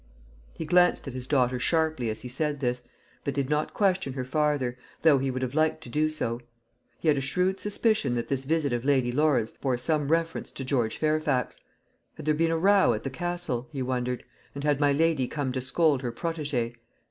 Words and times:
He 0.55 0.65
glanced 0.65 1.07
at 1.07 1.13
his 1.13 1.27
daughter 1.27 1.59
sharply 1.59 2.09
as 2.09 2.21
he 2.21 2.27
said 2.27 2.59
this, 2.59 2.81
but 3.23 3.35
did 3.35 3.51
not 3.51 3.75
question 3.75 4.13
her 4.13 4.25
farther, 4.25 4.75
though 5.03 5.19
he 5.19 5.29
would 5.29 5.43
have 5.43 5.53
liked 5.53 5.81
to 5.83 5.89
do 5.89 6.09
so. 6.09 6.41
He 6.97 7.07
had 7.07 7.19
a 7.19 7.21
shrewd 7.21 7.59
suspicion 7.59 8.15
that 8.15 8.27
this 8.27 8.43
visit 8.43 8.73
of 8.73 8.83
Lady 8.83 9.11
Laura's 9.11 9.51
bore 9.51 9.77
some 9.77 10.07
reference 10.07 10.51
to 10.53 10.65
George 10.65 10.97
Fairfax. 10.97 11.59
Had 12.15 12.25
there 12.25 12.33
been 12.33 12.49
a 12.49 12.57
row 12.57 12.93
at 12.95 13.03
the 13.03 13.11
Castle? 13.11 13.69
he 13.71 13.83
wondered, 13.83 14.23
and 14.55 14.63
had 14.63 14.79
my 14.79 14.91
lady 14.91 15.27
come 15.27 15.51
to 15.51 15.61
scold 15.61 16.01
her 16.01 16.11
protégée? 16.11 16.73